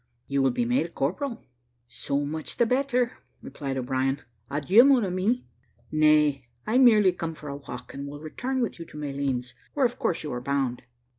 [0.25, 1.43] You will be made a corporal."
[1.87, 5.45] "So much the better," replied O'Brien; "adieu, mon ami."
[5.91, 9.85] "Nay, I merely came for a walk, and will return with you to Malines, where
[9.85, 10.81] of course you are bound."